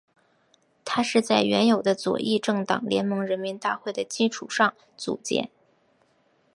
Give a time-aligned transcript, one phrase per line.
[0.83, 5.51] 它是在原有的左翼政党联盟人民大会的基础上组建。